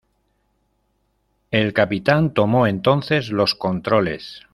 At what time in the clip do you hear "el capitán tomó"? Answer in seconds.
1.51-2.65